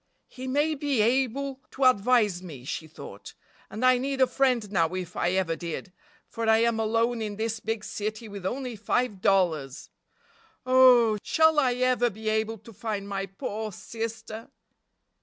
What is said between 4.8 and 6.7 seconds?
if I ever did, for I